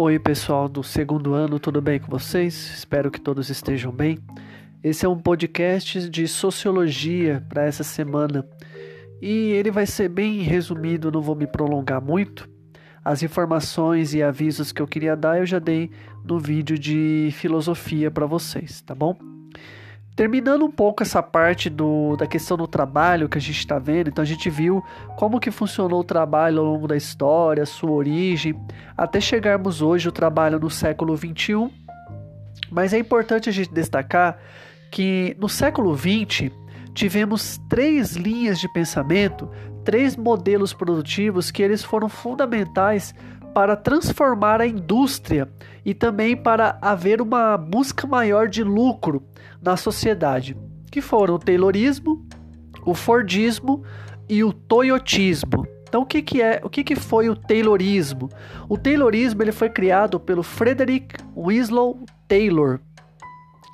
[0.00, 2.54] Oi, pessoal do segundo ano, tudo bem com vocês?
[2.72, 4.16] Espero que todos estejam bem.
[4.80, 8.48] Esse é um podcast de sociologia para essa semana
[9.20, 12.48] e ele vai ser bem resumido, não vou me prolongar muito.
[13.04, 15.90] As informações e avisos que eu queria dar eu já dei
[16.24, 19.18] no vídeo de filosofia para vocês, tá bom?
[20.18, 24.08] Terminando um pouco essa parte do, da questão do trabalho que a gente está vendo,
[24.08, 24.82] então a gente viu
[25.16, 28.60] como que funcionou o trabalho ao longo da história, sua origem,
[28.96, 31.70] até chegarmos hoje o trabalho no século 21.
[32.68, 34.36] Mas é importante a gente destacar
[34.90, 36.50] que no século 20
[36.92, 39.48] tivemos três linhas de pensamento,
[39.84, 43.14] três modelos produtivos que eles foram fundamentais
[43.58, 45.48] para transformar a indústria
[45.84, 49.20] e também para haver uma busca maior de lucro
[49.60, 50.56] na sociedade,
[50.92, 52.24] que foram o Taylorismo,
[52.86, 53.82] o Fordismo
[54.28, 55.66] e o Toyotismo.
[55.88, 58.28] Então, o que, que é, o que, que foi o Taylorismo?
[58.68, 62.78] O Taylorismo ele foi criado pelo Frederick Winslow Taylor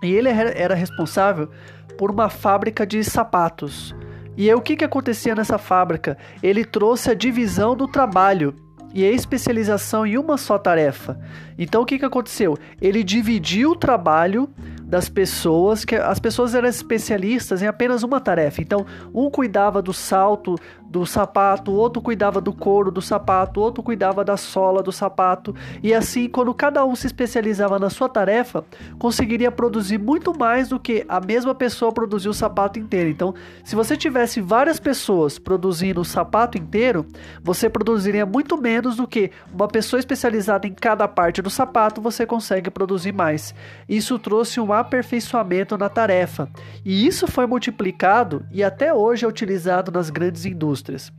[0.03, 1.51] e ele era responsável
[1.99, 3.95] por uma fábrica de sapatos.
[4.35, 6.17] E aí, o que, que acontecia nessa fábrica?
[6.43, 8.64] Ele trouxe a divisão do trabalho
[8.95, 11.19] e a especialização em uma só tarefa.
[11.59, 12.57] Então o que, que aconteceu?
[12.81, 14.49] Ele dividiu o trabalho
[14.95, 18.63] das pessoas, que as pessoas eram especialistas em apenas uma tarefa.
[18.63, 20.57] Então, um cuidava do salto
[20.95, 25.93] do sapato, outro cuidava do couro do sapato, outro cuidava da sola do sapato, e
[25.93, 28.65] assim, quando cada um se especializava na sua tarefa,
[28.97, 33.11] conseguiria produzir muito mais do que a mesma pessoa produziu o sapato inteiro.
[33.11, 37.05] Então, se você tivesse várias pessoas produzindo o sapato inteiro,
[37.43, 42.25] você produziria muito menos do que uma pessoa especializada em cada parte do sapato, você
[42.25, 43.53] consegue produzir mais.
[43.89, 46.49] Isso trouxe um aperfeiçoamento na tarefa,
[46.85, 51.13] e isso foi multiplicado e até hoje é utilizado nas grandes indústrias.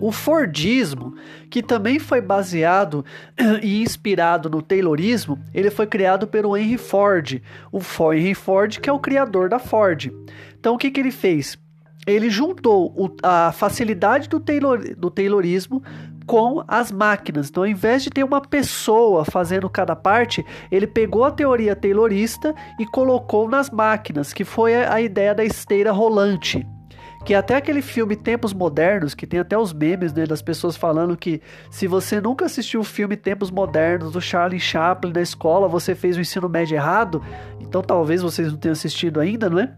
[0.00, 1.14] O Fordismo,
[1.50, 3.04] que também foi baseado
[3.62, 7.42] e inspirado no Taylorismo, ele foi criado pelo Henry Ford.
[7.70, 7.80] O
[8.12, 10.12] Henry Ford que é o criador da Ford.
[10.58, 11.58] Então o que, que ele fez?
[12.06, 15.82] Ele juntou a facilidade do, Taylor, do Taylorismo
[16.26, 17.48] com as máquinas.
[17.48, 22.54] Então, ao invés de ter uma pessoa fazendo cada parte, ele pegou a teoria taylorista
[22.78, 26.66] e colocou nas máquinas, que foi a ideia da esteira rolante
[27.24, 31.16] que até aquele filme Tempos Modernos, que tem até os memes né, das pessoas falando
[31.16, 31.40] que
[31.70, 36.16] se você nunca assistiu o filme Tempos Modernos do Charlie Chaplin na escola, você fez
[36.16, 37.22] o ensino médio errado,
[37.60, 39.72] então talvez vocês não tenham assistido ainda, não é?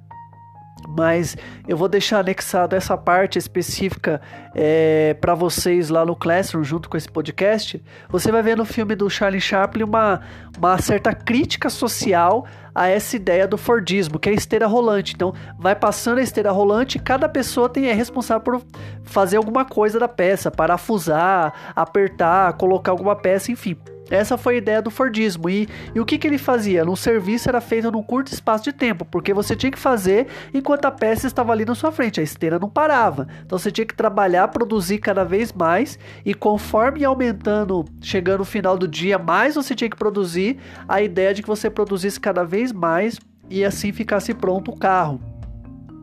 [0.88, 1.36] Mas
[1.66, 4.20] eu vou deixar anexado essa parte específica
[4.54, 7.82] é, para vocês lá no Classroom, junto com esse podcast.
[8.08, 10.20] Você vai ver no filme do Charlie Chaplin uma,
[10.56, 15.14] uma certa crítica social a essa ideia do Fordismo, que é a esteira rolante.
[15.14, 18.62] Então, vai passando a esteira rolante cada pessoa tem, é responsável por
[19.02, 23.76] fazer alguma coisa da peça, parafusar, apertar, colocar alguma peça, enfim.
[24.10, 25.48] Essa foi a ideia do Fordismo.
[25.48, 26.84] E, e o que, que ele fazia?
[26.84, 30.84] No serviço era feito num curto espaço de tempo, porque você tinha que fazer enquanto
[30.84, 33.26] a peça estava ali na sua frente, a esteira não parava.
[33.44, 38.76] Então você tinha que trabalhar, produzir cada vez mais, e conforme aumentando, chegando no final
[38.76, 42.63] do dia, mais você tinha que produzir, a ideia de que você produzisse cada vez
[42.72, 45.20] mais e assim ficasse pronto o carro.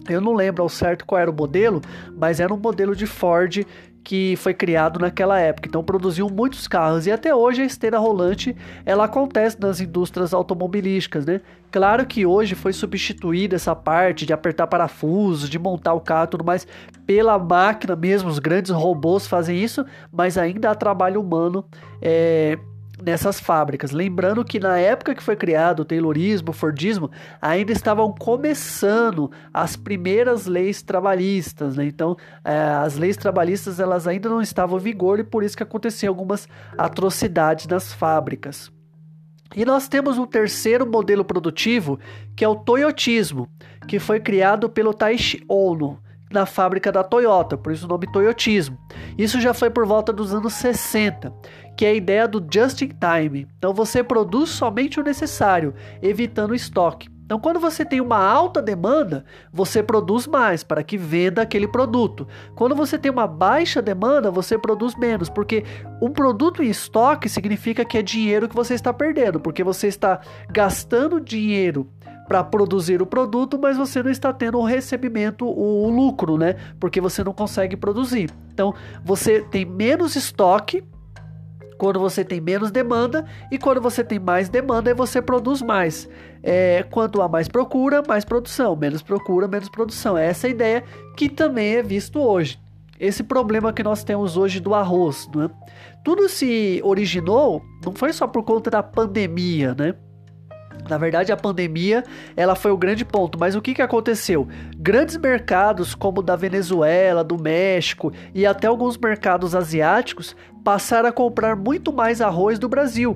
[0.09, 1.81] Eu não lembro ao certo qual era o modelo,
[2.17, 3.66] mas era um modelo de Ford
[4.03, 5.67] que foi criado naquela época.
[5.67, 8.55] Então produziu muitos carros e até hoje a esteira rolante
[8.85, 11.41] ela acontece nas indústrias automobilísticas, né?
[11.72, 16.43] Claro que hoje foi substituída essa parte de apertar parafusos, de montar o carro, tudo
[16.43, 16.67] mais
[17.05, 18.29] pela máquina mesmo.
[18.29, 21.63] Os grandes robôs fazem isso, mas ainda há trabalho humano
[22.01, 22.57] é,
[23.01, 23.91] nessas fábricas.
[23.91, 27.09] Lembrando que na época que foi criado o Taylorismo, o Fordismo,
[27.41, 31.85] ainda estavam começando as primeiras leis trabalhistas, né?
[31.85, 35.63] Então, é, as leis trabalhistas elas ainda não estavam em vigor e por isso que
[35.63, 36.47] aconteciam algumas
[36.78, 38.72] atrocidades nas fábricas.
[39.56, 42.00] E nós temos um terceiro modelo produtivo,
[42.35, 43.50] que é o Toyotismo,
[43.88, 46.00] que foi criado pelo Taishi Ono
[46.31, 48.78] na fábrica da Toyota, por isso o nome Toyotismo.
[49.17, 51.34] Isso já foi por volta dos anos 60,
[51.78, 53.47] que é a ideia do just in time.
[53.58, 57.09] Então você produz somente o necessário, evitando estoque.
[57.32, 59.23] Então, quando você tem uma alta demanda,
[59.53, 62.28] você produz mais para que venda aquele produto.
[62.58, 65.64] Quando você tem uma baixa demanda, você produz menos, porque
[66.02, 70.20] um produto em estoque significa que é dinheiro que você está perdendo, porque você está
[70.52, 71.88] gastando dinheiro
[72.31, 76.55] para produzir o produto, mas você não está tendo o recebimento, o, lucro, né?
[76.79, 78.29] Porque você não consegue produzir.
[78.53, 78.73] Então,
[79.03, 80.81] você tem menos estoque
[81.78, 86.07] quando você tem menos demanda e quando você tem mais demanda, você produz mais.
[86.41, 88.78] É, quanto há mais procura, mais produção.
[88.78, 90.17] Menos procura, menos produção.
[90.17, 90.85] É essa ideia
[91.17, 92.57] que também é visto hoje.
[92.97, 95.28] esse problema que nós temos hoje do arroz.
[95.35, 95.49] Né?
[96.01, 99.95] Tudo se originou, não foi só por conta da pandemia, né?
[100.89, 102.03] Na verdade, a pandemia
[102.35, 104.47] ela foi o grande ponto, mas o que, que aconteceu?
[104.78, 111.11] Grandes mercados como o da Venezuela, do México e até alguns mercados asiáticos passaram a
[111.11, 113.16] comprar muito mais arroz do Brasil.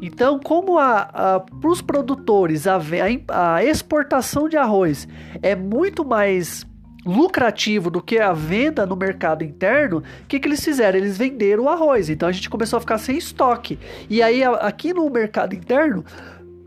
[0.00, 5.08] Então, como para os produtores a, a, a exportação de arroz
[5.42, 6.66] é muito mais
[7.06, 10.98] lucrativo do que a venda no mercado interno, o que, que eles fizeram?
[10.98, 12.10] Eles venderam o arroz.
[12.10, 13.78] Então a gente começou a ficar sem estoque.
[14.10, 16.04] E aí, aqui no mercado interno,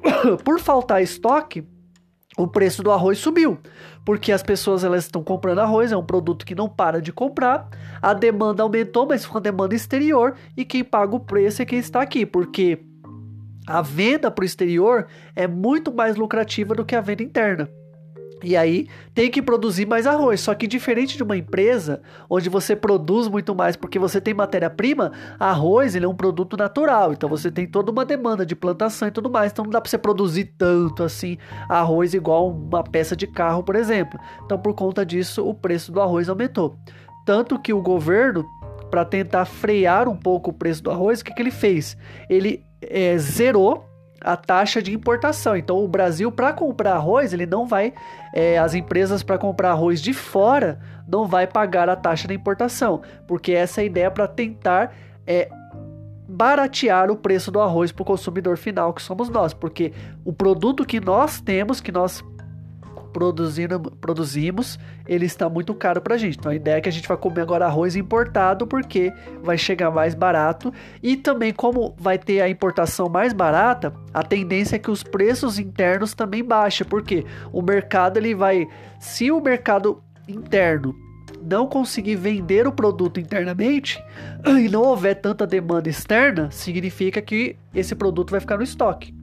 [0.44, 1.66] por faltar estoque,
[2.38, 3.60] o preço do arroz subiu,
[4.06, 7.68] porque as pessoas elas estão comprando arroz, é um produto que não para de comprar,
[8.02, 11.80] a demanda aumentou, mas foi uma demanda exterior e quem paga o preço é quem
[11.80, 12.80] está aqui, porque
[13.68, 17.70] a venda para o exterior é muito mais lucrativa do que a venda interna.
[18.44, 20.42] E aí tem que produzir mais arroz.
[20.42, 25.12] Só que diferente de uma empresa onde você produz muito mais porque você tem matéria-prima,
[25.40, 27.14] arroz ele é um produto natural.
[27.14, 29.52] Então você tem toda uma demanda de plantação e tudo mais.
[29.52, 31.38] Então não dá para você produzir tanto assim
[31.68, 34.20] arroz igual uma peça de carro, por exemplo.
[34.46, 36.78] Então por conta disso o preço do arroz aumentou.
[37.26, 38.46] Tanto que o governo
[38.90, 41.96] para tentar frear um pouco o preço do arroz, o que, que ele fez?
[42.30, 43.89] Ele é, zerou
[44.22, 45.56] a taxa de importação.
[45.56, 47.94] Então, o Brasil, para comprar arroz, ele não vai.
[48.34, 53.02] É, as empresas, para comprar arroz de fora, não vai pagar a taxa da importação,
[53.28, 54.94] porque essa é a ideia para tentar
[55.26, 55.50] é,
[56.28, 59.92] baratear o preço do arroz para o consumidor final, que somos nós, porque
[60.24, 62.24] o produto que nós temos, que nós
[63.20, 66.38] produzindo, produzimos, ele está muito caro para a gente.
[66.38, 69.12] Então a ideia é que a gente vai comer agora arroz importado porque
[69.44, 70.74] vai chegar mais barato
[71.04, 75.60] e também como vai ter a importação mais barata, a tendência é que os preços
[75.60, 78.66] internos também baixem, porque o mercado ele vai,
[79.02, 80.96] se o mercado interno
[81.42, 84.02] não conseguir vender o produto internamente
[84.48, 89.14] e não houver tanta demanda externa, significa que esse produto vai ficar no estoque.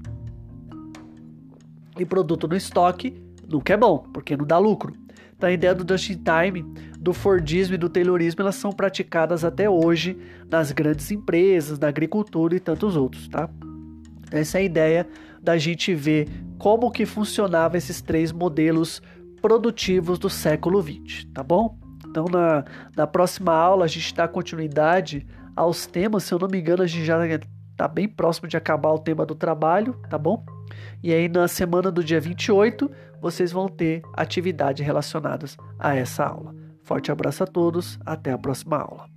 [1.99, 4.93] E produto no estoque nunca é bom, porque não dá lucro.
[5.37, 6.65] Então a ideia do just in time,
[6.99, 10.17] do Fordismo e do Taylorismo, elas são praticadas até hoje
[10.51, 13.49] nas grandes empresas, na agricultura e tantos outros, tá?
[14.31, 15.07] Essa é a ideia
[15.41, 16.29] da gente ver
[16.59, 19.03] como que funcionava esses três modelos
[19.41, 21.79] produtivos do século XX, tá bom?
[22.09, 22.65] Então na,
[22.97, 26.87] na próxima aula a gente dá continuidade aos temas, se eu não me engano a
[26.87, 27.19] gente já
[27.77, 30.43] está bem próximo de acabar o tema do trabalho, tá bom?
[31.03, 32.91] E aí na semana do dia 28
[33.21, 36.55] vocês vão ter atividades relacionadas a essa aula.
[36.83, 39.16] Forte abraço a todos, até a próxima aula.